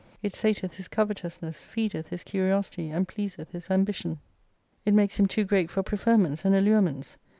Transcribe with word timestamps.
It 0.23 0.33
sateth 0.33 0.77
his 0.77 0.87
covetousness, 0.87 1.63
feedeth 1.63 2.07
his 2.07 2.23
curiosity 2.23 2.89
and 2.89 3.07
pleaseth 3.07 3.51
his 3.51 3.69
ambition. 3.69 4.17
It 4.83 4.95
makes 4.95 5.19
him 5.19 5.27
»5i 5.27 5.29
too 5.29 5.43
great 5.43 5.69
for 5.69 5.83
preferments 5.83 6.43
and 6.43 6.55
allurements. 6.55 7.17